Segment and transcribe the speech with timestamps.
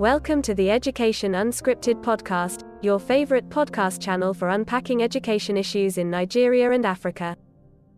[0.00, 6.08] Welcome to the Education Unscripted podcast, your favorite podcast channel for unpacking education issues in
[6.08, 7.36] Nigeria and Africa.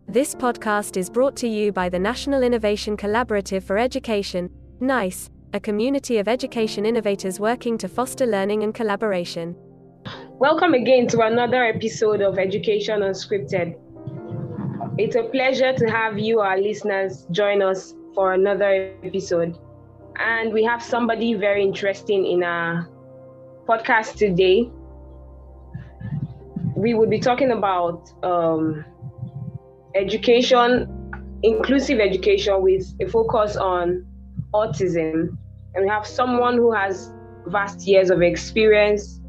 [0.09, 5.61] This podcast is brought to you by the National Innovation Collaborative for Education, NICE, a
[5.61, 9.55] community of education innovators working to foster learning and collaboration.
[10.41, 13.79] Welcome again to another episode of Education Unscripted.
[14.99, 19.57] It's a pleasure to have you, our listeners, join us for another episode.
[20.17, 22.89] And we have somebody very interesting in our
[23.69, 24.71] podcast today.
[26.77, 28.85] We will be talking about um,
[29.95, 31.11] education,
[31.43, 34.07] inclusive education with a focus on
[34.55, 35.37] autism.
[35.75, 37.13] And we have someone who has
[37.47, 39.21] vast years of experience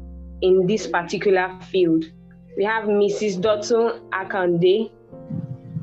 [0.42, 2.04] in this particular field.
[2.56, 3.40] We have Mrs.
[3.40, 4.90] Dotun Akande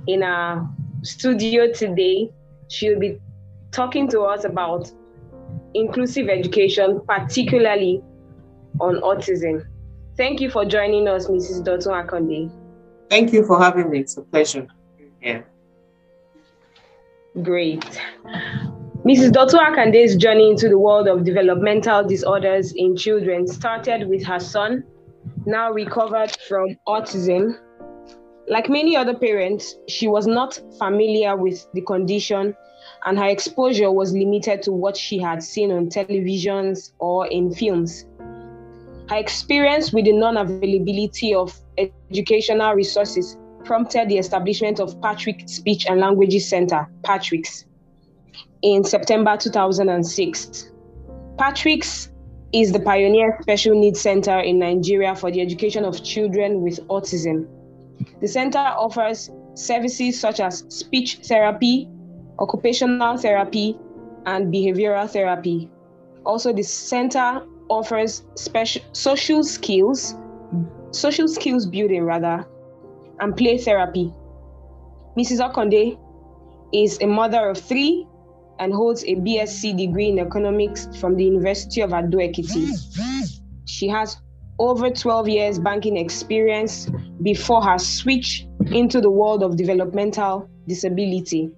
[0.07, 0.69] in our
[1.03, 2.31] studio today.
[2.69, 3.19] She'll be
[3.71, 4.91] talking to us about
[5.73, 8.01] inclusive education, particularly
[8.79, 9.65] on autism.
[10.17, 11.63] Thank you for joining us, Mrs.
[11.63, 12.51] Dotun Akande.
[13.09, 13.99] Thank you for having me.
[13.99, 14.67] It's a pleasure.
[15.21, 15.41] Yeah.
[17.41, 18.01] Great.
[19.05, 19.31] Mrs.
[19.31, 24.83] Dotun Akande's journey into the world of developmental disorders in children started with her son,
[25.45, 27.57] now recovered from autism.
[28.47, 32.53] Like many other parents, she was not familiar with the condition
[33.05, 38.05] and her exposure was limited to what she had seen on televisions or in films.
[39.09, 45.85] Her experience with the non availability of educational resources prompted the establishment of Patrick Speech
[45.87, 47.65] and Languages Center, Patrick's,
[48.61, 50.71] in September 2006.
[51.37, 52.11] Patrick's
[52.53, 57.47] is the pioneer special needs center in Nigeria for the education of children with autism.
[58.19, 61.87] The center offers services such as speech therapy,
[62.41, 63.77] occupational therapy,
[64.25, 65.69] and behavioral therapy.
[66.25, 70.15] Also, the center offers special social skills,
[70.91, 72.45] social skills building rather,
[73.19, 74.13] and play therapy.
[75.17, 75.39] Mrs.
[75.39, 75.97] Akande
[76.73, 78.07] is a mother of three
[78.59, 82.69] and holds a BSc degree in economics from the University of Ado Ekiti.
[83.65, 84.17] She has
[84.59, 86.87] over 12 years banking experience
[87.23, 91.51] before her switch into the world of developmental disability.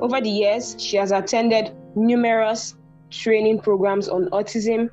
[0.00, 2.74] Over the years, she has attended numerous
[3.10, 4.90] training programs on autism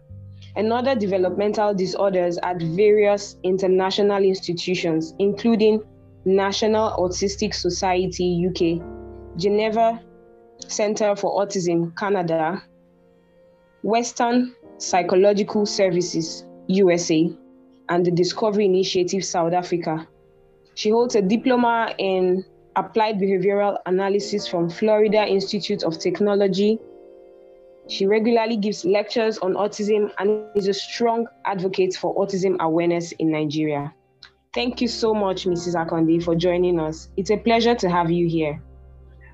[0.56, 5.84] and other developmental disorders at various international institutions, including
[6.26, 8.82] National Autistic Society UK,
[9.38, 10.02] Geneva
[10.68, 12.64] Center for Autism Canada,
[13.82, 17.30] Western Psychological Services USA,
[17.90, 20.08] and the Discovery Initiative South Africa.
[20.76, 26.80] She holds a diploma in applied behavioral analysis from Florida Institute of Technology.
[27.88, 33.32] She regularly gives lectures on autism and is a strong advocate for autism awareness in
[33.32, 33.94] Nigeria.
[34.54, 35.76] Thank you so much, Mrs.
[35.76, 37.10] Akande, for joining us.
[37.18, 38.62] It's a pleasure to have you here.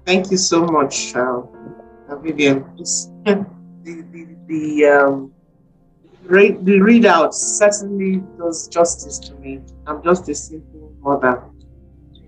[0.06, 1.41] Thank you so much, uh,
[2.21, 2.66] Vivian.
[3.25, 3.45] the
[3.83, 5.31] the, the, um,
[6.23, 9.61] read, the readout certainly does justice to me.
[9.85, 11.44] I'm just a simple mother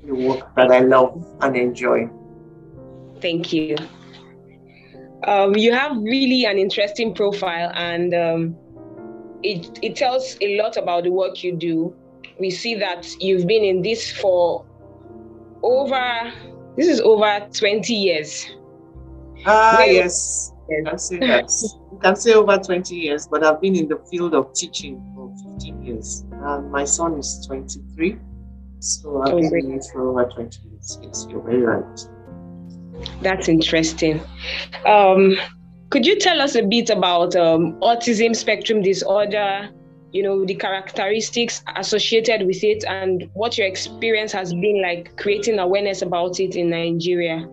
[0.06, 2.10] the work that I love and enjoy.
[3.22, 3.76] Thank you.
[5.26, 8.58] Um, you have really an interesting profile, and um,
[9.44, 11.96] it it tells a lot about the work you do.
[12.40, 14.66] We see that you've been in this for
[15.62, 16.34] over
[16.78, 18.50] this is over 20 years.
[19.46, 20.54] Ah, Where, yes.
[20.70, 21.52] You can say that.
[21.92, 25.34] you can say over 20 years, but I've been in the field of teaching for
[25.52, 26.26] 15 years.
[26.32, 28.18] And my son is 23.
[28.82, 31.28] So I've been in it for over 20 years.
[31.30, 32.00] You're very right.
[33.22, 34.20] That's interesting.
[34.88, 35.38] Um,
[35.92, 39.70] could you tell us a bit about um, autism spectrum disorder,
[40.12, 45.60] you know, the characteristics associated with it, and what your experience has been like creating
[45.60, 47.48] awareness about it in Nigeria?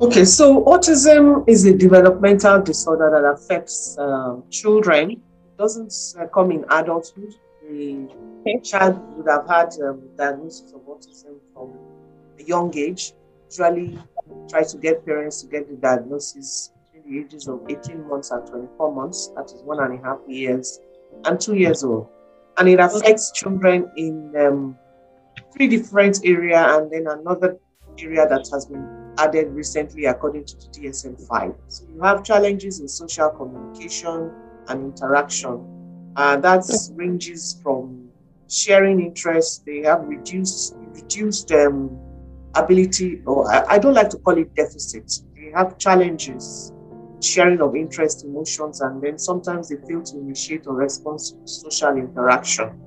[0.00, 5.10] Okay, so autism is a developmental disorder that affects um, children.
[5.10, 7.34] It doesn't uh, come in adulthood
[7.68, 8.08] the
[8.62, 11.72] child would have had um, diagnosis of autism from
[12.38, 13.12] a young age.
[13.50, 13.98] Usually,
[14.48, 18.46] try to get parents to get the diagnosis between the ages of 18 months and
[18.46, 19.28] 24 months.
[19.36, 20.80] That is one and a half years
[21.24, 22.08] and two years old.
[22.56, 24.76] And it affects children in um,
[25.52, 27.58] three different areas and then another
[27.98, 31.54] area that has been added recently according to the DSM-5.
[31.68, 34.32] So you have challenges in social communication
[34.68, 36.64] and interaction uh, that
[36.94, 38.03] ranges from
[38.48, 39.58] sharing interests.
[39.58, 41.98] They have reduced reduced um,
[42.54, 45.24] ability, or I, I, don't like to call it deficits.
[45.34, 46.72] They have challenges,
[47.20, 51.96] sharing of interest, emotions, and then sometimes they fail to initiate or respond to social
[51.96, 52.80] interaction.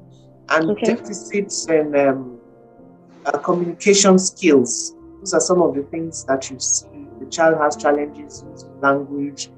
[0.50, 0.96] And okay.
[0.96, 2.40] deficits in um,
[3.26, 4.96] uh, communication skills.
[5.20, 6.88] Those are some of the things that you see.
[7.20, 9.50] The child has challenges with language.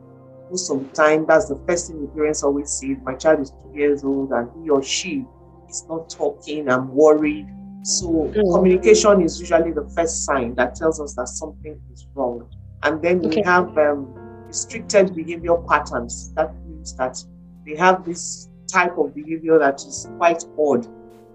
[0.49, 2.95] Most of the time, that's the first thing the parents always say.
[3.03, 5.27] My child is two years old and he or she
[5.69, 6.69] is not talking.
[6.69, 7.48] I'm worried.
[7.83, 8.54] So, mm.
[8.54, 12.50] communication is usually the first sign that tells us that something is wrong.
[12.83, 13.38] And then okay.
[13.38, 14.13] we have um,
[14.48, 16.33] restricted behavior patterns.
[16.33, 17.24] That means that
[17.66, 20.88] they have this type of behavior that is quite odd.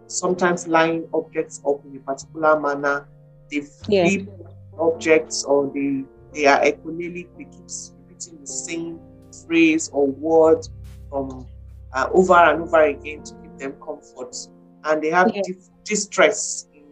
[0.06, 3.08] Sometimes line objects up in a particular manner,
[3.50, 4.48] they flip yeah.
[4.78, 7.68] objects or they they are echolalic, they keep
[8.08, 9.00] repeating the same
[9.46, 10.66] phrase or word
[11.08, 11.46] from
[11.92, 14.36] uh, over and over again to give them comfort.
[14.84, 15.42] And they have yeah.
[15.84, 16.84] distress in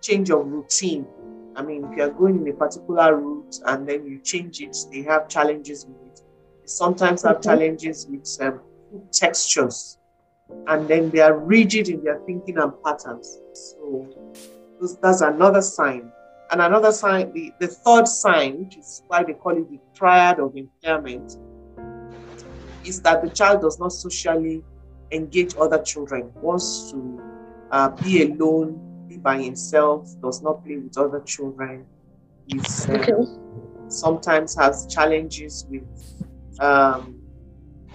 [0.00, 1.06] change of routine
[1.54, 5.02] I mean, if you're going in a particular route and then you change it, they
[5.02, 6.22] have challenges with it.
[6.60, 7.42] They sometimes have mm-hmm.
[7.42, 8.60] challenges with um,
[9.12, 9.98] textures,
[10.68, 13.38] and then they are rigid in their thinking and patterns.
[13.52, 14.08] So
[15.02, 16.10] that's another sign.
[16.50, 20.38] And another sign, the, the third sign, which is why they call it the triad
[20.38, 21.36] of impairment,
[22.84, 24.62] is that the child does not socially
[25.12, 27.22] engage other children, wants to
[27.70, 31.86] uh, be alone, be by himself, does not play with other children.
[32.46, 33.12] He's, um, okay.
[33.88, 35.86] sometimes has challenges with
[36.60, 37.20] um,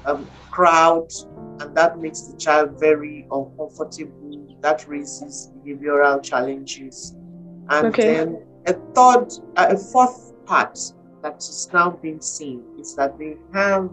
[0.06, 0.20] a
[0.52, 1.12] crowd,
[1.60, 4.58] and that makes the child very uncomfortable.
[4.62, 7.16] That raises behavioral challenges.
[7.70, 8.14] And okay.
[8.14, 10.80] then a third, uh, a fourth part
[11.22, 13.90] that is now being seen is that they have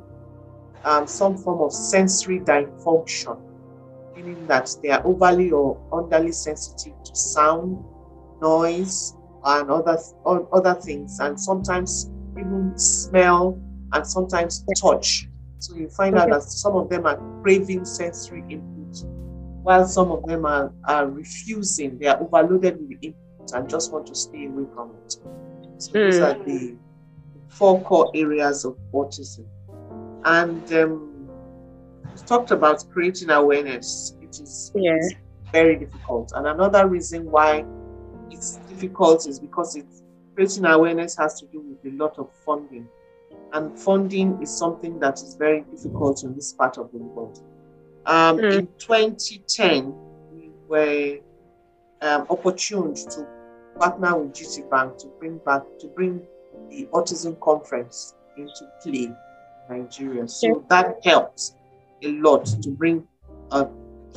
[0.85, 3.41] um, some form of sensory dysfunction
[4.17, 7.85] meaning that they are overly or underly sensitive to sound,
[8.41, 9.15] noise,
[9.45, 13.61] and other other things, and sometimes even smell
[13.93, 15.29] and sometimes touch.
[15.59, 16.25] So you find okay.
[16.25, 19.05] out that some of them are craving sensory input,
[19.63, 21.99] while some of them are, are refusing.
[21.99, 25.13] They are overloaded with input and just want to stay away from it.
[25.79, 26.11] So mm.
[26.11, 26.77] these are the
[27.49, 29.47] four core areas of autism.
[30.25, 31.15] And um,
[32.27, 34.17] talked about creating awareness.
[34.21, 34.99] It is yeah.
[35.53, 36.33] very difficult.
[36.35, 37.65] And another reason why
[38.31, 40.03] it's difficult is because it's
[40.35, 42.89] creating awareness has to do with a lot of funding.
[43.53, 47.43] And funding is something that is very difficult in this part of the world.
[48.07, 48.59] Um, mm.
[48.59, 49.95] In 2010,
[50.33, 51.19] we were
[52.03, 53.27] um, opportuned to
[53.79, 56.21] partner with GT Bank to bring back to bring
[56.69, 59.11] the autism conference into play
[59.69, 60.29] Nigeria.
[60.29, 61.57] So that helps
[62.03, 63.07] a lot to bring
[63.51, 63.69] a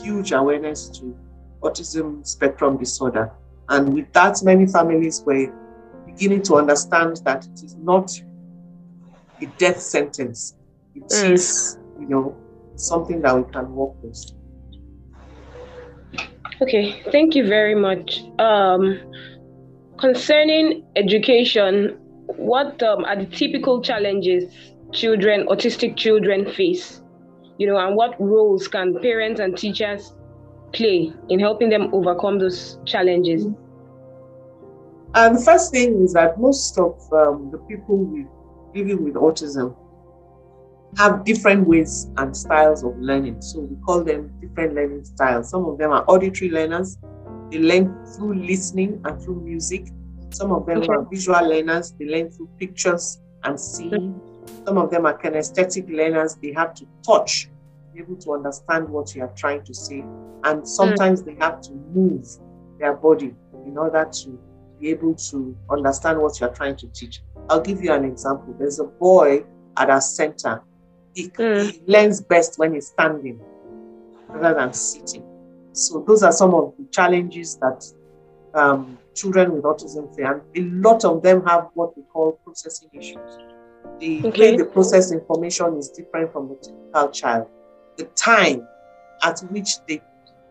[0.02, 1.18] huge awareness to
[1.62, 3.32] autism spectrum disorder.
[3.70, 5.52] And with that, many families were
[6.06, 8.12] beginning to understand that it is not
[9.42, 10.56] a death sentence.
[10.96, 11.32] It mm.
[11.32, 12.36] is, you know,
[12.76, 14.32] something that we can work with.
[16.62, 18.24] Okay, thank you very much.
[18.40, 19.00] Um,
[19.98, 24.52] concerning education, what um, are the typical challenges
[24.92, 27.02] children, autistic children face?
[27.58, 30.14] you know, and what roles can parents and teachers
[30.74, 33.46] play in helping them overcome those challenges?
[35.16, 38.28] And the first thing is that most of um, the people with,
[38.76, 39.76] living with autism
[40.98, 43.42] have different ways and styles of learning.
[43.42, 45.50] So we call them different learning styles.
[45.50, 46.98] Some of them are auditory learners,
[47.50, 49.88] they learn through listening and through music.
[50.30, 50.90] Some of them okay.
[50.90, 54.20] are visual learners, they learn through pictures and seeing.
[54.66, 56.36] Some of them are kinesthetic learners.
[56.36, 57.50] They have to touch,
[57.94, 60.04] be able to understand what you are trying to say.
[60.44, 62.28] And sometimes they have to move
[62.80, 63.34] their body
[63.66, 64.40] in order to
[64.80, 67.22] be able to understand what you're trying to teach.
[67.50, 68.56] I'll give you an example.
[68.58, 69.44] There's a boy
[69.78, 70.62] at our center.
[71.14, 71.72] He, mm.
[71.72, 73.40] he learns best when he's standing
[74.28, 75.24] rather than sitting.
[75.72, 77.86] So those are some of the challenges that
[78.54, 82.90] um, children with autism face, and a lot of them have what we call processing
[82.94, 83.38] issues.
[84.00, 84.52] The okay.
[84.52, 87.48] way they process information is different from the typical child.
[87.98, 88.68] The time
[89.24, 90.02] at which they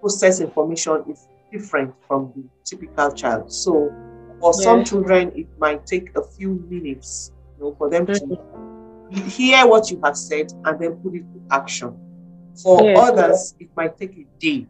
[0.01, 3.53] process information is different from the typical child.
[3.53, 3.93] So
[4.41, 4.65] for yeah.
[4.65, 9.91] some children, it might take a few minutes you know, for them to hear what
[9.91, 11.97] you have said and then put it to action.
[12.63, 12.99] For yeah.
[12.99, 14.67] others, it might take a day.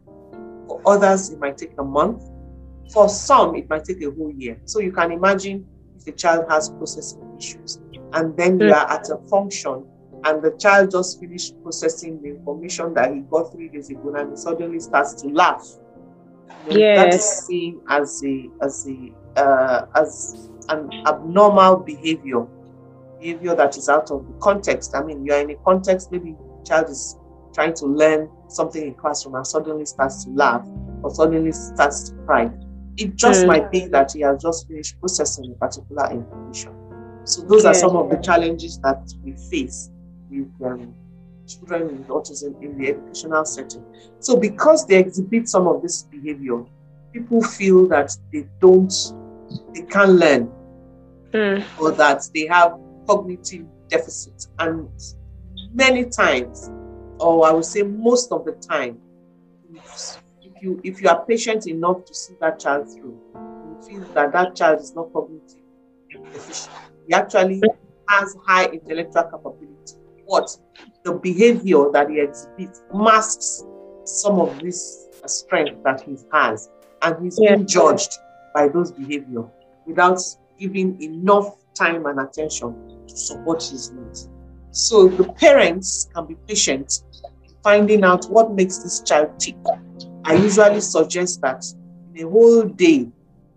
[0.67, 2.23] For others, it might take a month.
[2.91, 4.59] For some, it might take a whole year.
[4.65, 7.79] So you can imagine if the child has processing issues
[8.13, 8.73] and then you hmm.
[8.73, 9.85] are at a function
[10.25, 14.31] and the child just finished processing the information that he got three days ago and
[14.31, 15.65] he suddenly starts to laugh.
[16.69, 16.97] yes.
[16.97, 22.45] That is seen as a as a uh, as an abnormal behavior
[23.19, 24.95] behavior that is out of the context.
[24.95, 26.35] I mean, you're in a context, maybe
[26.65, 27.17] child is
[27.53, 30.67] trying to learn something in classroom and suddenly starts to laugh
[31.01, 32.51] or suddenly starts to cry.
[32.97, 33.47] It just mm.
[33.47, 36.86] might be that he has just finished processing a particular information.
[37.27, 37.71] So those yeah.
[37.71, 39.89] are some of the challenges that we face
[40.29, 40.95] with um,
[41.45, 43.83] children with autism in the educational setting.
[44.19, 46.63] So because they exhibit some of this behavior,
[47.11, 48.93] people feel that they don't,
[49.73, 50.49] they can't learn,
[51.33, 51.65] mm.
[51.77, 54.47] or that they have cognitive deficit.
[54.59, 54.89] And
[55.73, 56.69] many times,
[57.19, 58.99] or I would say most of the time,
[59.73, 64.31] if you if you are patient enough to see that child through, you feel that
[64.31, 65.57] that child is not cognitive
[66.33, 66.69] deficient.
[67.07, 67.61] He actually
[68.09, 69.95] has high intellectual capability.
[70.27, 70.49] But
[71.03, 73.63] the behavior that he exhibits masks
[74.03, 76.69] some of this strength that he has,
[77.01, 77.55] and he's yeah.
[77.55, 78.13] being judged
[78.53, 79.43] by those behavior
[79.85, 80.21] without
[80.59, 84.29] giving enough time and attention to support his needs.
[84.71, 87.03] So the parents can be patient
[87.43, 89.55] in finding out what makes this child tick.
[90.23, 91.63] I usually suggest that
[92.13, 93.09] in a whole day,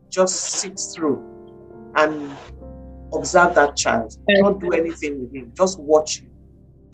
[0.08, 1.24] just sit through
[1.96, 2.30] and
[3.12, 4.16] observe that child.
[4.28, 5.52] Don't do anything with him.
[5.56, 6.30] Just watch him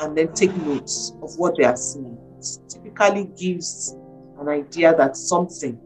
[0.00, 2.18] and then take notes of what they are seeing.
[2.38, 3.96] It typically gives
[4.38, 5.80] an idea that something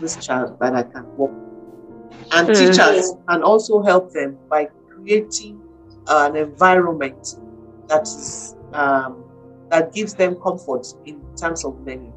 [0.00, 2.32] this child that I can work with.
[2.32, 2.70] and mm-hmm.
[2.70, 5.60] teachers can also help them by creating
[6.08, 7.36] an environment
[7.88, 9.24] that is um,
[9.70, 12.12] that gives them comfort in terms of learning.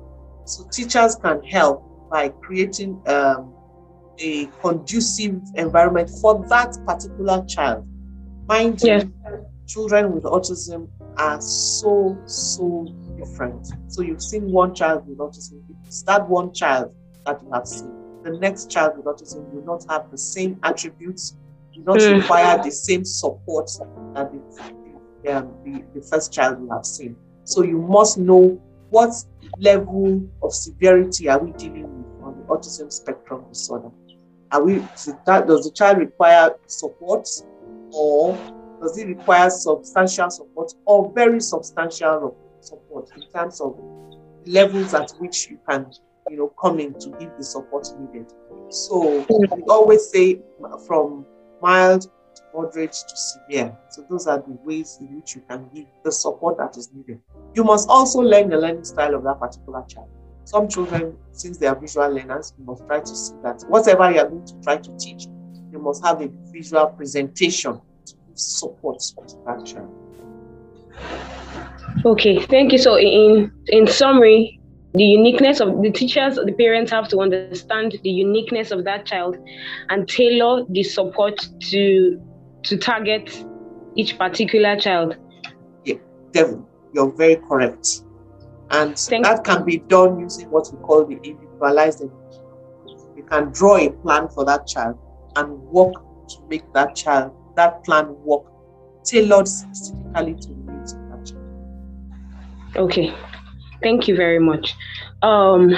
[0.45, 3.53] So teachers can help by creating um,
[4.19, 7.87] a conducive environment for that particular child.
[8.47, 9.03] Mind yes.
[9.03, 13.67] you, children with autism are so so different.
[13.87, 15.61] So you've seen one child with autism.
[15.85, 16.93] It's that one child
[17.25, 21.35] that you have seen the next child with autism will not have the same attributes,
[21.75, 22.21] will not mm.
[22.21, 23.69] require the same support
[24.13, 27.15] that the, um, the, the first child will have seen.
[27.43, 29.13] So you must know what
[29.59, 33.89] level of severity are we dealing with on the autism spectrum disorder.
[34.53, 34.75] Are we
[35.25, 37.27] does the child require support
[37.91, 38.37] or
[38.81, 43.77] does it require substantial support or very substantial support in terms of
[44.45, 45.91] levels at which you can
[46.29, 48.31] you know, coming to give the support needed.
[48.69, 50.39] So we always say
[50.87, 51.25] from
[51.61, 53.77] mild to moderate to severe.
[53.89, 57.19] So those are the ways in which you can give the support that is needed.
[57.53, 60.09] You must also learn the learning style of that particular child.
[60.45, 64.19] Some children, since they are visual learners, you must try to see that whatever you
[64.19, 65.27] are going to try to teach,
[65.71, 69.01] you must have a visual presentation to support
[69.45, 69.91] that child.
[72.05, 72.77] Okay, thank you.
[72.77, 74.59] So in in summary,
[74.93, 79.37] the uniqueness of the teachers, the parents have to understand the uniqueness of that child
[79.89, 82.21] and tailor the support to
[82.63, 83.45] to target
[83.95, 85.17] each particular child.
[85.85, 85.95] Yeah,
[86.31, 88.03] Devin, you're very correct.
[88.73, 92.43] And Thank that can be done using what we call the individualized education.
[93.15, 94.97] You can draw a plan for that child
[95.35, 95.93] and work
[96.29, 98.45] to make that child, that plan work
[99.03, 102.75] tailored specifically to the needs of that child.
[102.75, 103.13] Okay.
[103.83, 104.73] Thank you very much.
[105.21, 105.69] Um,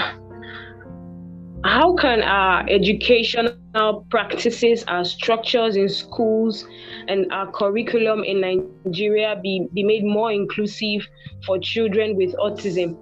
[1.66, 6.64] how can our educational practices, our structures in schools,
[7.08, 11.08] and our curriculum in Nigeria be, be made more inclusive
[11.44, 12.96] for children with autism,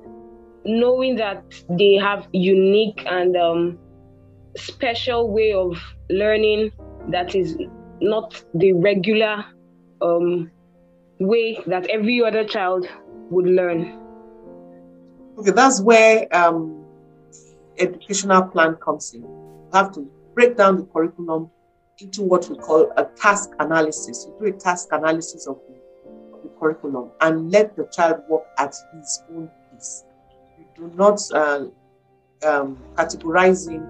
[0.64, 3.78] knowing that they have unique and um,
[4.56, 5.78] special way of
[6.10, 6.72] learning
[7.10, 7.58] that is
[8.00, 9.44] not the regular
[10.02, 10.50] um,
[11.20, 12.88] way that every other child
[13.30, 14.00] would learn?
[15.38, 16.83] Okay, that's where um,
[17.80, 19.22] educational plan comes in.
[19.22, 21.50] You have to break down the curriculum
[22.00, 24.28] into what we call a task analysis.
[24.28, 28.44] You do a task analysis of the, of the curriculum and let the child work
[28.58, 30.04] at his own pace.
[30.58, 31.66] You do not uh,
[32.46, 33.88] um, categorizing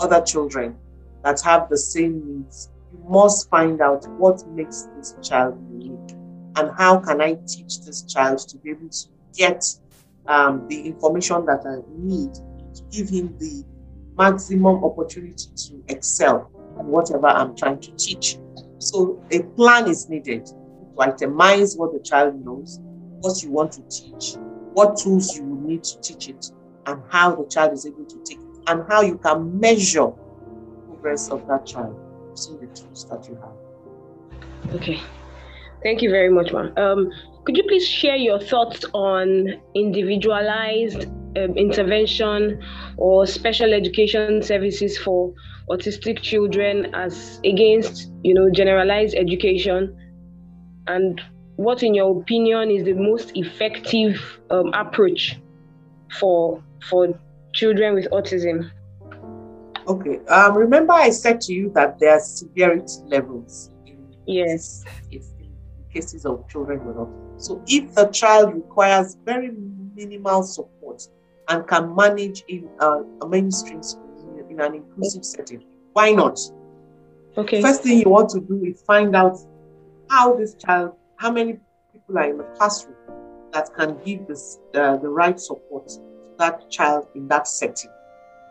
[0.00, 0.76] other children
[1.24, 2.70] that have the same needs.
[2.92, 6.16] You must find out what makes this child unique
[6.56, 9.64] and how can I teach this child to be able to get
[10.26, 12.30] um, the information that I need
[12.90, 13.64] give him the
[14.16, 18.38] maximum opportunity to excel in whatever I'm trying to teach.
[18.78, 20.54] So a plan is needed to
[20.98, 22.78] itemize what the child knows,
[23.20, 24.36] what you want to teach,
[24.72, 26.50] what tools you need to teach it,
[26.86, 30.10] and how the child is able to take it, and how you can measure
[30.86, 31.96] progress of that child
[32.30, 34.74] using the tools that you have.
[34.74, 35.00] Okay.
[35.82, 36.72] Thank you very much, ma'am.
[36.76, 37.12] Um,
[37.44, 41.06] could you please share your thoughts on individualized
[41.44, 42.62] um, intervention
[42.96, 45.32] or special education services for
[45.70, 49.96] autistic children as against, you know, generalized education
[50.88, 51.20] and
[51.56, 55.38] what, in your opinion, is the most effective um, approach
[56.18, 57.08] for for
[57.52, 58.70] children with autism?
[59.86, 60.24] Okay.
[60.26, 63.70] Um, remember, I said to you that there are severity levels.
[64.26, 64.84] yes.
[65.10, 65.20] In
[65.92, 67.40] cases of children with autism.
[67.40, 69.50] So, if the child requires very
[69.94, 71.06] minimal support
[71.48, 74.08] and can manage in a, a mainstream school
[74.58, 76.38] in an inclusive setting, why not?
[77.36, 77.62] Okay.
[77.62, 79.38] First thing you want to do is find out
[80.10, 81.58] how this child, how many
[81.92, 82.96] people are in the classroom
[83.52, 86.00] that can give this uh, the right support to
[86.38, 87.90] that child in that setting.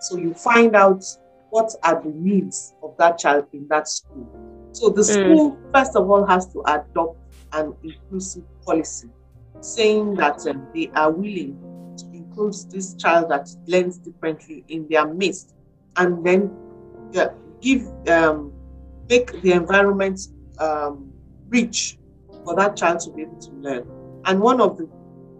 [0.01, 1.03] So you find out
[1.49, 4.27] what are the needs of that child in that school.
[4.71, 5.13] So the mm.
[5.13, 5.73] school, mm.
[5.73, 7.17] first of all, has to adopt
[7.53, 9.09] an inclusive policy,
[9.61, 11.57] saying that um, they are willing
[12.37, 15.55] to include this child that learns differently in their midst,
[15.95, 16.51] and then
[17.61, 18.53] give um,
[19.09, 20.19] make the environment
[20.59, 21.11] um,
[21.49, 21.97] rich
[22.43, 23.87] for that child to be able to learn.
[24.25, 24.87] And one of the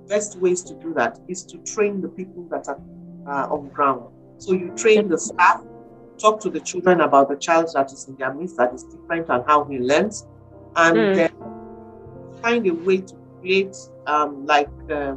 [0.08, 2.80] best ways to do that is to train the people that are
[3.27, 4.13] uh, on ground.
[4.38, 5.63] So you train the staff,
[6.18, 9.30] talk to the children about the child that is in their midst that is different
[9.30, 10.25] and how he learns,
[10.75, 11.16] and mm.
[11.16, 13.75] then find a way to create
[14.06, 15.16] um, like uh,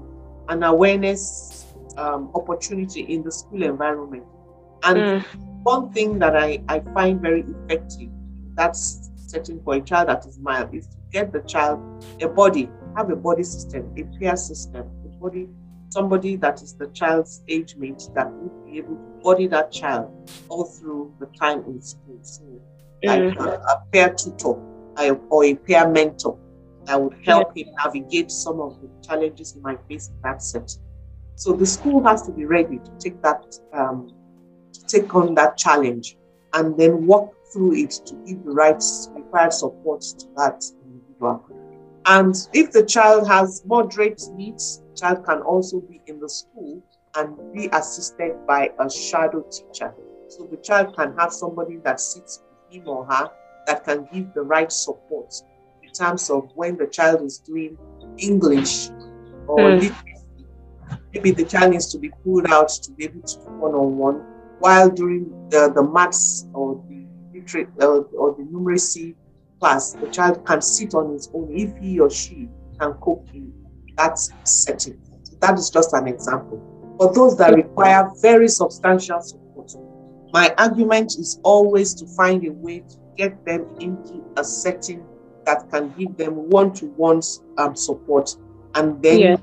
[0.49, 1.70] an awareness
[2.01, 4.25] um, opportunity in the school environment.
[4.83, 5.25] And mm.
[5.63, 8.09] one thing that I, I find very effective
[8.55, 12.69] that's setting for a child that is mild is to get the child a body,
[12.97, 15.49] have a body system, a peer system, a body,
[15.91, 20.31] somebody that is the child's age mate that would be able to body that child
[20.49, 22.19] all through the time in school.
[22.23, 22.43] So,
[23.05, 23.37] like mm.
[23.37, 24.59] a, a, peer tutor
[25.31, 26.39] or a peer mentor
[26.85, 27.65] that would help yeah.
[27.65, 30.83] him navigate some of the challenges he might face in that setting.
[31.41, 33.43] So the school has to be ready to take that,
[33.73, 34.13] um,
[34.75, 36.19] to take on that challenge,
[36.53, 38.83] and then work through it to give the right
[39.15, 41.43] required support to that individual.
[42.05, 46.83] And if the child has moderate needs, the child can also be in the school
[47.15, 49.95] and be assisted by a shadow teacher.
[50.29, 53.31] So the child can have somebody that sits with him or her
[53.67, 55.33] that can give the right support
[55.83, 57.79] in terms of when the child is doing
[58.19, 58.91] English
[59.47, 59.97] or mm.
[61.13, 63.97] Maybe the child needs to be pulled out to be able to do one on
[63.97, 64.25] one,
[64.61, 69.15] while during the, the maths or the literature uh, or the numeracy
[69.59, 73.53] class, the child can sit on his own if he or she can cope in
[73.97, 74.99] that setting.
[75.23, 76.97] So that is just an example.
[76.99, 79.73] For those that require very substantial support,
[80.33, 85.05] my argument is always to find a way to get them into a setting
[85.47, 87.23] that can give them one-to-one
[87.59, 88.37] um, support,
[88.75, 89.37] and then yeah.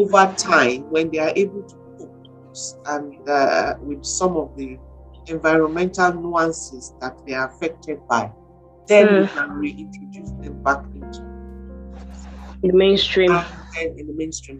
[0.00, 4.78] Over time, when they are able to cope and uh, with some of the
[5.26, 8.32] environmental nuances that they are affected by,
[8.86, 9.20] then mm.
[9.20, 11.20] we can reintroduce them back into
[12.62, 13.30] the mainstream.
[13.78, 14.58] And in the mainstream.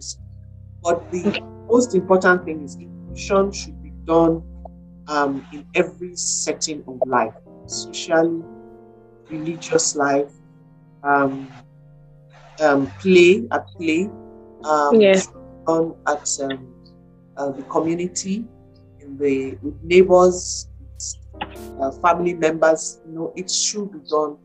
[0.83, 1.41] But the okay.
[1.67, 4.43] most important thing is inclusion should be done
[5.07, 7.33] um, in every setting of life,
[7.65, 8.41] socially,
[9.29, 10.31] religious life,
[11.03, 11.51] um,
[12.61, 14.09] um, play at play,
[14.65, 15.27] um, yes.
[15.67, 16.73] done at um,
[17.37, 18.45] uh, the community,
[18.99, 20.67] in the with neighbors,
[21.79, 23.01] uh, family members.
[23.07, 24.37] You know, it should be done.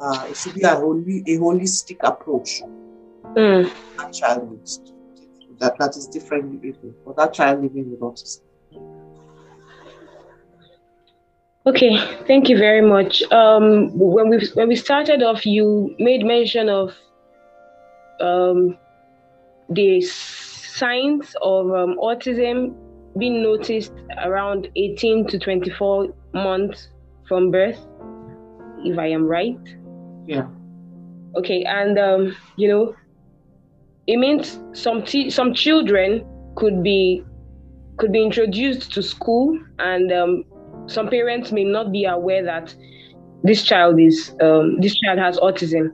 [0.00, 2.62] Uh, it should be a holy, a holistic approach.
[3.34, 3.70] Mm.
[3.96, 4.80] That child needs
[5.58, 8.40] that that is differently able for that child living with autism.
[11.66, 13.22] Okay, thank you very much.
[13.30, 16.94] Um, when we when we started off, you made mention of
[18.20, 18.78] um,
[19.70, 22.74] the signs of um, autism
[23.18, 23.92] being noticed
[24.24, 26.88] around 18 to 24 months
[27.26, 27.78] from birth,
[28.84, 29.58] if I am right.
[30.26, 30.46] Yeah.
[31.36, 32.94] Okay, and um, you know,
[34.06, 36.24] it means some t- some children
[36.56, 37.24] could be
[37.98, 40.44] could be introduced to school, and um,
[40.86, 42.74] some parents may not be aware that
[43.42, 45.90] this child is um, this child has autism.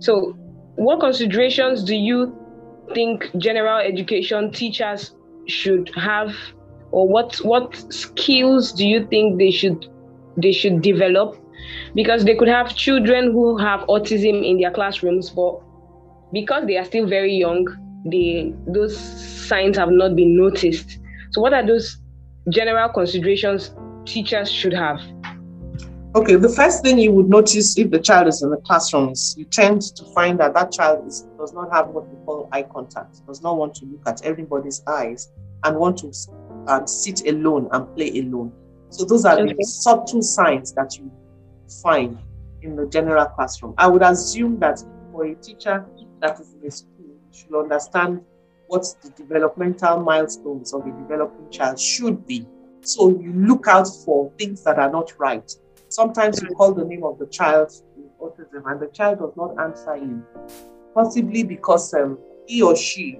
[0.00, 0.36] So,
[0.76, 2.36] what considerations do you
[2.94, 5.14] think general education teachers
[5.46, 6.34] should have
[6.90, 9.86] or what what skills do you think they should
[10.36, 11.36] they should develop?
[11.94, 15.60] Because they could have children who have autism in their classrooms but
[16.32, 17.66] because they are still very young
[18.06, 20.98] they those signs have not been noticed.
[21.32, 21.98] So what are those
[22.50, 23.74] general considerations
[24.06, 25.00] teachers should have
[26.14, 29.34] okay the first thing you would notice if the child is in the classroom is
[29.38, 32.62] you tend to find that that child is, does not have what we call eye
[32.62, 35.30] contact does not want to look at everybody's eyes
[35.64, 36.12] and want to
[36.68, 38.52] um, sit alone and play alone.
[38.90, 39.54] So those are okay.
[39.56, 41.10] the subtle signs that you
[41.82, 42.18] find
[42.62, 43.74] in the general classroom.
[43.78, 45.84] I would assume that for a teacher
[46.20, 46.94] that is in a school,
[47.32, 48.22] should understand
[48.66, 52.46] what the developmental milestones of a developing child should be.
[52.80, 55.50] So you look out for things that are not right.
[55.98, 59.60] Sometimes you call the name of the child with autism and the child does not
[59.60, 60.24] answer you,
[60.94, 63.18] possibly because um, he or she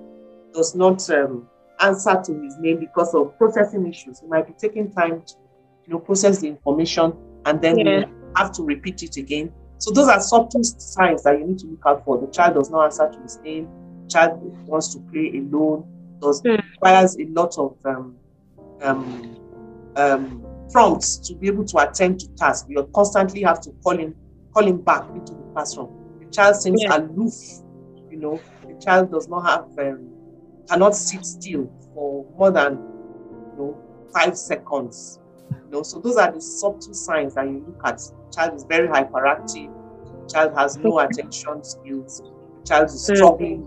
[0.55, 1.49] does not um,
[1.81, 4.23] answer to his name because of processing issues.
[4.23, 5.35] It might be taking time to
[5.87, 7.15] you know, process the information
[7.47, 7.99] and then yeah.
[7.99, 9.53] you have to repeat it again.
[9.79, 12.21] So those are subtle signs that you need to look out for.
[12.21, 13.69] The child does not answer to his name.
[14.05, 14.39] The child
[14.69, 15.85] wants to play alone.
[16.21, 16.63] Does mm.
[16.75, 18.17] requires a lot of um,
[18.83, 19.37] um,
[19.97, 22.69] um, prompts to be able to attend to tasks.
[22.69, 24.15] You constantly have to call him,
[24.53, 25.95] call him back into the classroom.
[26.21, 26.99] The child seems yeah.
[26.99, 27.35] aloof.
[28.11, 30.11] You know, the child does not have, um,
[30.69, 33.79] cannot sit still for more than, you know,
[34.13, 35.21] five seconds.
[35.51, 37.99] You know, so those are the subtle signs that you look at.
[37.99, 39.73] The child is very hyperactive.
[40.23, 42.23] The child has no attention skills.
[42.61, 43.67] The child is struggling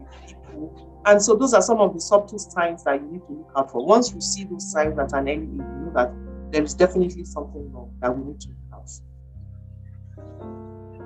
[0.00, 0.85] with people.
[1.06, 3.70] And so those are some of the subtle signs that you need to look out
[3.70, 3.86] for.
[3.86, 6.12] Once you see those signs at an early you know that
[6.50, 8.90] there is definitely something wrong that we need to look out.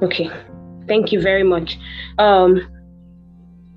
[0.03, 0.31] Okay,
[0.89, 1.79] thank you very much.
[2.19, 2.67] Um,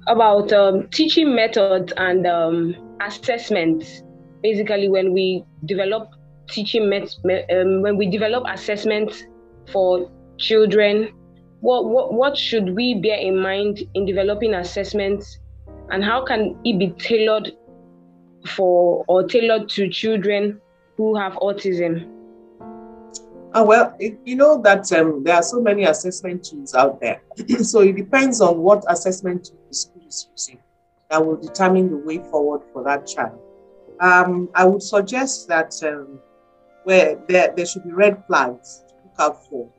[0.07, 4.03] about um, teaching methods and um, assessments.
[4.41, 6.09] Basically, when we develop
[6.49, 7.17] teaching met-
[7.51, 9.23] um, when we develop assessments
[9.71, 11.09] for children
[11.61, 15.39] what, what what should we bear in mind in developing assessments
[15.93, 17.51] and how can it be tailored
[18.47, 20.59] for or tailored to children
[20.97, 22.09] who have autism
[23.53, 27.21] uh, well, it, you know that um, there are so many assessment tools out there.
[27.61, 30.59] so it depends on what assessment tool the school is using
[31.11, 33.39] that will determine the way forward for that child.
[33.99, 36.19] Um, I would suggest that um,
[36.83, 39.69] where there, there should be red flags to look out for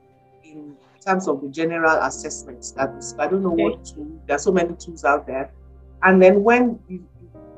[0.44, 2.70] in terms of the general assessments.
[2.70, 3.64] That is, I don't know okay.
[3.64, 5.50] what tool, there are so many tools out there.
[6.02, 7.00] And then when the,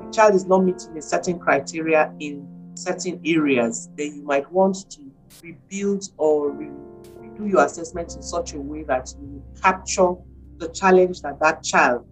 [0.00, 4.90] the child is not meeting a certain criteria in certain areas, then you might want
[4.90, 5.00] to
[5.42, 6.70] rebuild or re-
[7.20, 10.14] redo your assessment in such a way that you capture
[10.58, 12.06] the challenge that that child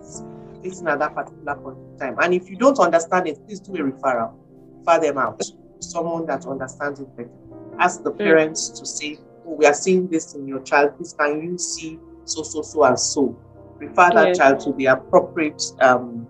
[0.00, 0.22] is
[0.62, 2.16] facing at that particular point in time.
[2.20, 4.34] And if you don't understand it, please do a referral,
[4.78, 7.30] refer them out to someone that understands it better.
[7.78, 8.18] Ask the mm.
[8.18, 10.96] parents to say, oh, we are seeing this in your child.
[10.96, 13.36] Please, can you see so, so, so, and so?
[13.78, 16.26] Refer that child to the appropriate um,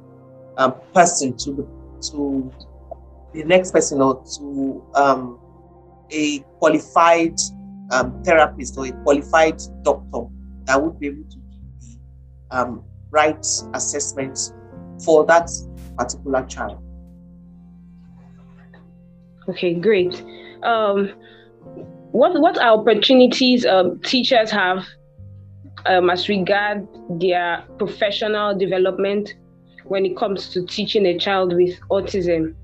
[0.58, 1.66] um, person, to the
[2.10, 2.52] to
[3.32, 5.38] the next person, or to um,
[6.10, 7.38] a qualified
[7.90, 10.26] um, therapist or a qualified doctor
[10.64, 14.52] that would be able to give the um, right assessment
[15.04, 15.50] for that
[15.96, 16.82] particular child.
[19.48, 20.22] Okay, great.
[20.62, 21.12] Um,
[22.12, 24.84] what what are opportunities um, teachers have
[25.86, 26.86] um, as regard
[27.20, 29.34] their professional development
[29.84, 32.54] when it comes to teaching a child with autism?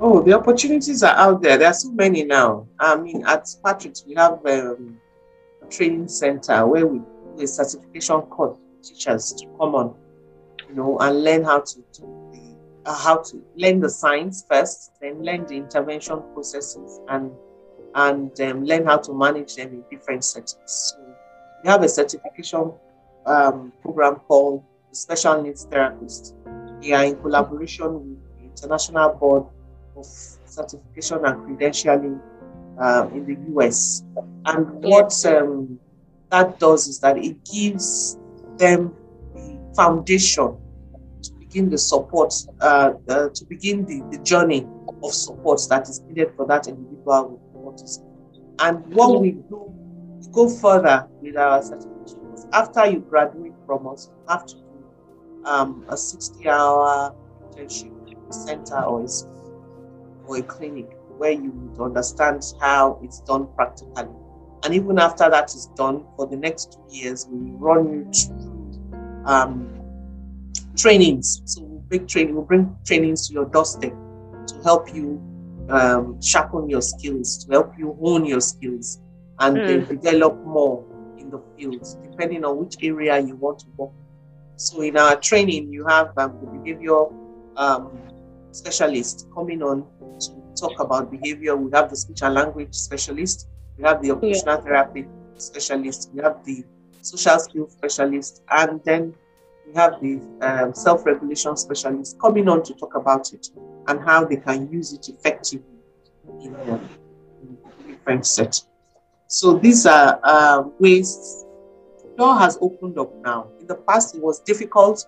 [0.00, 1.56] Oh, the opportunities are out there.
[1.56, 2.66] There are so many now.
[2.80, 4.98] I mean, at Patrick's, we have um,
[5.62, 6.98] a training center where we
[7.36, 9.94] do a certification course for teachers to come on,
[10.68, 12.18] you know, and learn how to do
[12.88, 17.30] uh, how to learn the science first, then learn the intervention processes, and
[17.94, 20.54] and um, learn how to manage them in different settings.
[20.66, 21.07] So
[21.62, 22.72] we have a certification
[23.26, 26.34] um, program called Special Needs Therapist.
[26.80, 29.44] We are in collaboration with the International Board
[29.96, 32.20] of Certification and Credentialing
[32.80, 34.04] uh, in the US.
[34.46, 35.78] And what um,
[36.30, 38.18] that does is that it gives
[38.56, 38.94] them
[39.34, 40.56] the foundation
[41.22, 44.66] to begin the support, uh, uh, to begin the, the journey
[45.02, 48.04] of support that is needed for that individual with autism.
[48.60, 49.72] And what we do,
[50.26, 52.18] go further with our certification.
[52.52, 57.14] After you graduate from us, you have to do um, a 60 hour
[57.52, 57.92] internship
[58.32, 59.08] center or a,
[60.26, 64.08] or a clinic where you would understand how it's done practically.
[64.64, 69.24] And even after that is done, for the next two years, we run you through
[69.24, 69.68] um,
[70.76, 71.42] trainings.
[71.44, 73.92] So we'll bring training, we'll bring trainings to your doorstep
[74.46, 75.20] to help you
[75.68, 79.00] um, sharpen your skills, to help you hone your skills,
[79.40, 79.66] and mm.
[79.66, 80.84] then develop more
[81.18, 83.90] in the fields, depending on which area you want to work.
[84.56, 87.06] So in our training, you have um, the behavior
[87.56, 87.90] um,
[88.50, 89.86] specialist coming on
[90.20, 91.56] to talk about behavior.
[91.56, 93.48] We have the speech and language specialist.
[93.76, 94.64] We have the occupational yeah.
[94.64, 96.10] therapy specialist.
[96.12, 96.64] We have the
[97.02, 99.14] social skills specialist, and then
[99.66, 103.48] we have the um, self-regulation specialists coming on to talk about it
[103.86, 105.78] and how they can use it effectively
[106.42, 106.78] in, uh,
[107.42, 108.66] in different settings.
[109.28, 111.44] So these are uh, ways
[112.18, 113.48] door has opened up now.
[113.60, 115.06] In the past, it was difficult,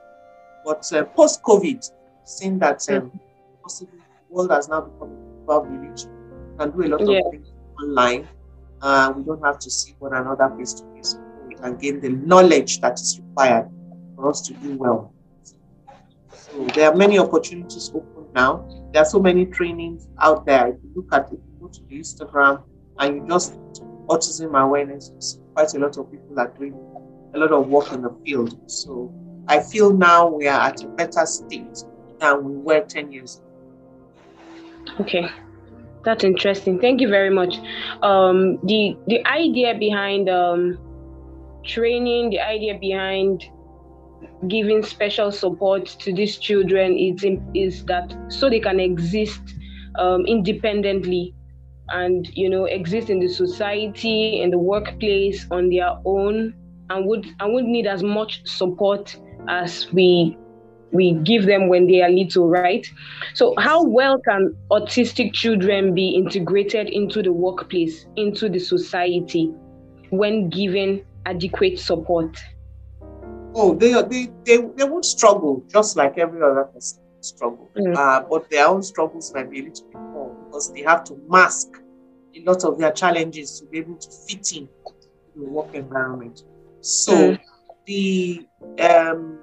[0.64, 1.90] but uh, post COVID,
[2.24, 3.10] seeing that um,
[3.62, 5.10] possibly the world has now become
[5.48, 7.18] a village, we can do a lot yeah.
[7.18, 7.48] of things
[7.82, 8.28] online.
[8.80, 11.18] Uh, we don't have to see one another face to face.
[11.48, 13.68] We can gain the knowledge that is required
[14.14, 15.12] for us to do well.
[16.30, 18.64] So there are many opportunities open now.
[18.92, 20.68] There are so many trainings out there.
[20.68, 22.62] If you look at if you go to the Instagram
[22.98, 23.58] and you just
[24.10, 26.74] autism awareness, quite a lot of people are doing
[27.34, 28.58] a lot of work in the field.
[28.70, 29.14] So
[29.46, 31.84] I feel now we are at a better state
[32.18, 33.46] than we were 10 years ago.
[35.00, 35.30] Okay.
[36.04, 36.80] That's interesting.
[36.80, 37.56] Thank you very much.
[38.02, 40.78] Um, the the idea behind um,
[41.64, 43.44] training, the idea behind
[44.48, 47.22] giving special support to these children is
[47.54, 49.42] is that so they can exist
[49.98, 51.34] um, independently
[51.90, 56.54] and you know exist in the society in the workplace on their own
[56.90, 59.16] and would and would need as much support
[59.48, 60.36] as we
[60.92, 62.86] we give them when they are little right?
[63.34, 69.52] So how well can autistic children be integrated into the workplace into the society
[70.10, 72.36] when given adequate support?
[73.54, 77.70] Oh they they they, they would struggle just like every other person struggle.
[77.76, 77.96] Mm.
[77.96, 81.18] uh, but their own struggles might be a little bit more because they have to
[81.28, 81.68] mask
[82.34, 84.68] a lot of their challenges to be able to fit in
[85.36, 86.44] the work environment.
[86.80, 87.40] So mm.
[87.86, 88.46] the
[88.80, 89.38] um,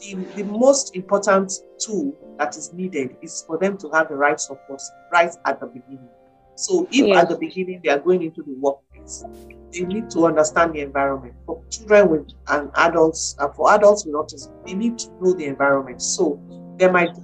[0.00, 4.38] the, the most important tool that is needed is for them to have the right
[4.38, 4.80] support
[5.12, 6.08] right at the beginning.
[6.56, 7.20] So if yeah.
[7.20, 9.24] at the beginning they are going into the workplace,
[9.72, 11.34] they need to understand the environment.
[11.46, 15.46] For children with and adults, and for adults with autism, they need to know the
[15.46, 16.00] environment.
[16.00, 16.40] So
[16.78, 17.16] there might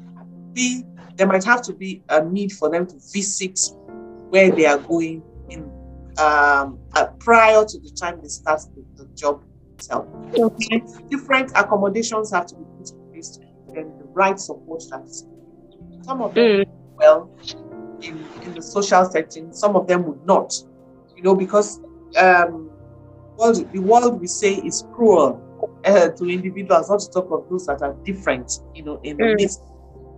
[0.52, 0.84] be
[1.16, 3.60] there might have to be a need for them to visit
[4.30, 5.62] where they are going in
[6.18, 9.42] um, uh, prior to the time they start the, the job
[9.74, 10.06] itself.
[10.34, 10.82] Okay.
[11.08, 15.04] Different accommodations have to be put in place to give them the right support that
[15.04, 15.26] is
[16.02, 16.66] some of them mm.
[16.96, 17.30] well
[18.02, 20.54] in, in the social setting, some of them would not.
[21.16, 21.80] You know, because
[22.16, 22.70] um,
[23.36, 25.40] well, the world we say is cruel
[25.84, 29.24] uh, to individuals, not to talk of those that are different, you know, in the
[29.24, 29.36] mm.
[29.36, 29.62] midst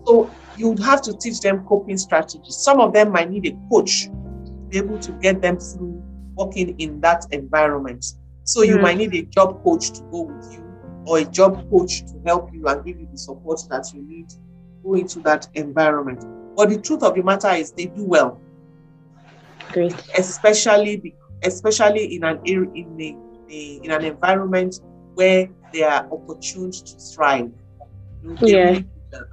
[0.07, 2.57] so you'd have to teach them coping strategies.
[2.57, 6.03] Some of them might need a coach to be able to get them through
[6.35, 8.05] working in that environment.
[8.45, 8.83] So you mm.
[8.83, 10.62] might need a job coach to go with you
[11.07, 14.29] or a job coach to help you and give you the support that you need
[14.31, 14.37] to
[14.85, 16.25] go into that environment.
[16.57, 18.41] But the truth of the matter is they do well.
[19.73, 19.95] Great.
[20.19, 23.17] Especially especially in an in a,
[23.49, 24.81] in an environment
[25.15, 27.51] where they are opportune to thrive.
[28.41, 28.81] yeah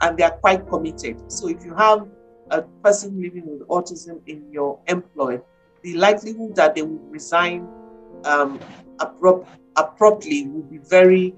[0.01, 1.31] and they are quite committed.
[1.31, 2.07] So if you have
[2.51, 5.39] a person living with autism in your employ,
[5.83, 7.67] the likelihood that they will resign
[8.25, 8.59] um,
[8.99, 11.35] abrupt, abruptly will be very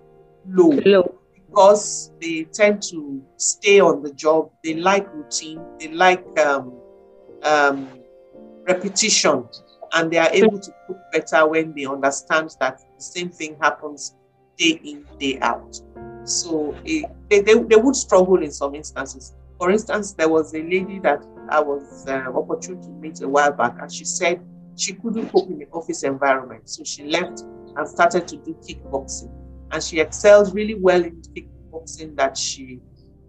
[0.47, 0.71] low.
[0.86, 1.15] Low.
[1.47, 6.73] Because they tend to stay on the job, they like routine, they like um,
[7.43, 7.89] um,
[8.65, 9.47] repetition,
[9.93, 14.15] and they are able to cook better when they understand that the same thing happens
[14.58, 15.77] day in, day out.
[16.23, 19.34] So it, they, they, they would struggle in some instances.
[19.57, 23.51] For instance, there was a lady that I was uh, opportune to meet a while
[23.51, 24.41] back, and she said
[24.75, 26.69] she couldn't cope in the office environment.
[26.69, 27.41] So she left
[27.75, 29.31] and started to do kickboxing.
[29.71, 32.81] And she excelled really well in kickboxing that she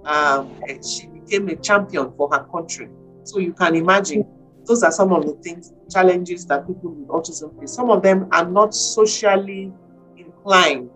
[0.04, 2.88] um, she became a champion for her country.
[3.24, 4.26] So you can imagine
[4.66, 7.72] those are some of the things, challenges that people with autism face.
[7.72, 9.72] Some of them are not socially
[10.16, 10.90] inclined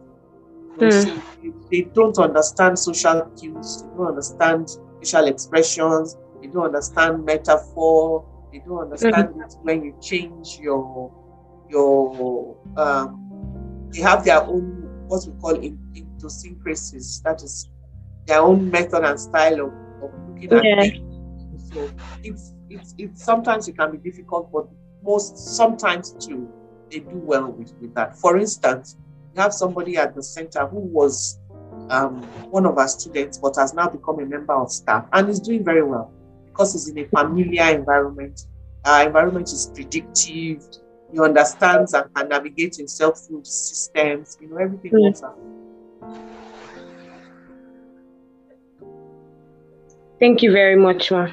[0.78, 1.70] Mm.
[1.70, 4.68] they don't understand social cues, they don't understand
[5.00, 9.62] facial expressions, they don't understand metaphor, they don't understand mm.
[9.62, 11.12] when you change your
[11.68, 17.70] your um, they have their own what we call idiosyncrasies, that is
[18.26, 20.80] their own method and style of, of looking at yeah.
[20.82, 21.72] things.
[21.72, 21.90] So
[22.22, 24.68] it's it's it's sometimes it can be difficult, but
[25.02, 26.48] most sometimes too
[26.90, 28.16] they do well with, with that.
[28.18, 28.96] For instance,
[29.36, 31.38] have somebody at the center who was
[31.90, 35.40] um, one of our students, but has now become a member of staff and is
[35.40, 36.12] doing very well
[36.46, 38.46] because he's in a familiar environment.
[38.84, 40.62] Our environment is predictive.
[41.12, 44.38] He understands and can navigate himself through the systems.
[44.40, 45.56] You know, everything mm.
[50.18, 51.28] Thank you very much, Ma.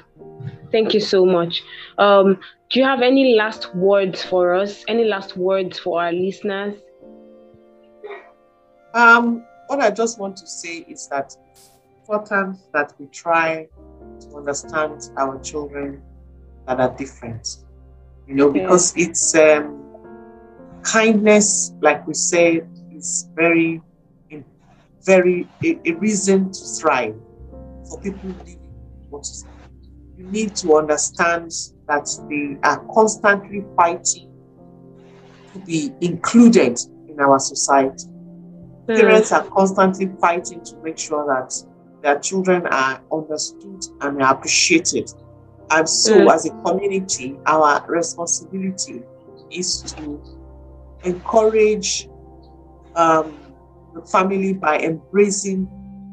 [0.72, 1.64] Thank you so much.
[1.98, 2.40] Um,
[2.70, 4.84] do you have any last words for us?
[4.88, 6.76] Any last words for our listeners?
[8.94, 13.68] Um, what I just want to say is that it's important that we try
[14.20, 16.02] to understand our children
[16.68, 17.58] that are different.
[18.28, 19.84] You know, because it's um,
[20.84, 23.82] kindness, like we said, is is very,
[25.02, 27.16] very a, a reason to thrive
[27.90, 28.72] for people living
[29.12, 29.48] with autism.
[30.18, 31.52] You need to understand
[31.88, 34.32] that they are constantly fighting
[35.52, 36.80] to be included
[37.10, 38.13] in our society.
[38.88, 41.54] Parents are constantly fighting to make sure that
[42.02, 45.10] their children are understood and are appreciated.
[45.72, 49.02] And so, as a community, our responsibility
[49.50, 50.22] is to
[51.04, 52.10] encourage
[52.96, 53.38] um,
[53.94, 55.68] the family by embracing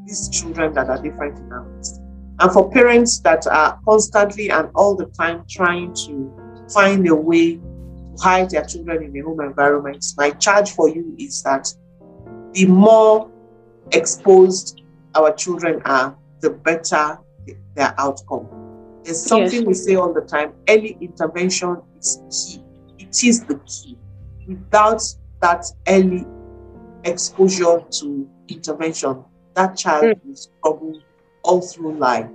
[0.06, 2.00] these children that are different in our midst.
[2.40, 7.56] And for parents that are constantly and all the time trying to find a way
[7.56, 11.72] to hide their children in the home environment, my charge for you is that
[12.52, 13.30] the more
[13.92, 14.82] exposed
[15.14, 17.18] our children are, the better
[17.74, 18.48] their outcome.
[19.04, 19.66] There's something yes.
[19.66, 22.62] we say all the time early intervention is key.
[22.98, 23.96] It is the key.
[24.46, 25.02] Without
[25.40, 26.26] that early
[27.04, 30.24] exposure to intervention, that child mm.
[30.24, 31.00] will struggle
[31.42, 32.28] all through life.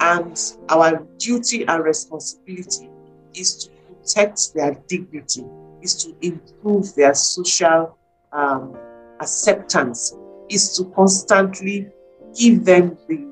[0.00, 0.38] And
[0.68, 2.90] our duty and responsibility
[3.34, 5.44] is to protect their dignity,
[5.82, 7.98] is to improve their social
[8.32, 8.76] um,
[9.20, 10.14] acceptance,
[10.48, 11.88] is to constantly
[12.38, 13.26] give them the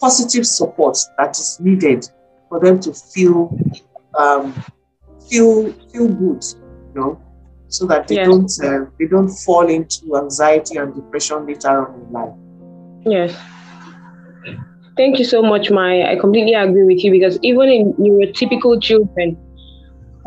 [0.00, 2.08] positive support that is needed
[2.48, 3.56] for them to feel
[4.18, 4.52] um,
[5.28, 7.20] feel feel good, you know,
[7.68, 8.26] so that they yes.
[8.26, 12.34] don't uh, they don't fall into anxiety and depression later on in life.
[13.04, 13.36] Yes.
[14.96, 16.10] Thank you so much, Mai.
[16.10, 19.36] I completely agree with you because even in neurotypical children,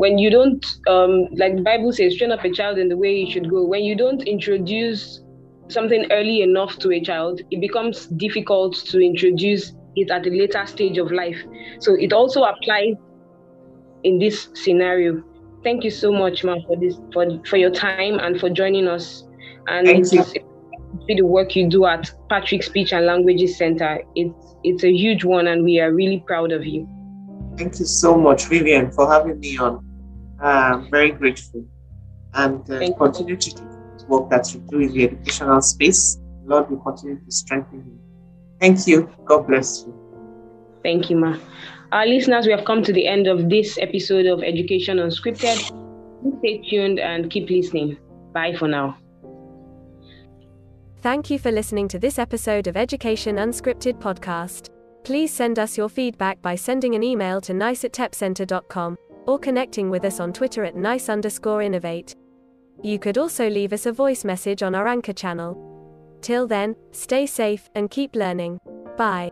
[0.02, 3.24] when you don't, um, like the Bible says, train up a child in the way
[3.24, 5.22] he should go, when you don't introduce
[5.68, 10.66] something early enough to a child, it becomes difficult to introduce it at a later
[10.66, 11.38] stage of life.
[11.78, 12.94] So it also applies
[14.02, 15.22] in this scenario.
[15.62, 19.22] Thank you so much, Ma, for this for, for your time and for joining us.
[19.68, 24.02] And Thank you see the work you do at Patrick Speech and Languages Center.
[24.16, 26.88] It's it's a huge one, and we are really proud of you.
[27.56, 29.91] Thank you so much, Vivian, for having me on.
[30.42, 31.64] I'm very grateful,
[32.34, 33.62] and uh, continue to do
[33.98, 36.18] the work that you do in the educational space.
[36.44, 37.98] Lord will continue to strengthen you.
[38.60, 39.08] Thank you.
[39.24, 39.94] God bless you.
[40.82, 41.38] Thank you, Ma.
[41.92, 45.58] Our listeners, we have come to the end of this episode of Education Unscripted.
[46.38, 47.98] Stay tuned and keep listening.
[48.32, 48.96] Bye for now.
[51.02, 54.70] Thank you for listening to this episode of Education Unscripted podcast.
[55.04, 59.90] Please send us your feedback by sending an email to nice at tepcenter.com or connecting
[59.90, 62.14] with us on Twitter at nice underscore innovate.
[62.82, 65.56] You could also leave us a voice message on our Anchor channel.
[66.20, 68.58] Till then, stay safe and keep learning.
[68.96, 69.30] Bye.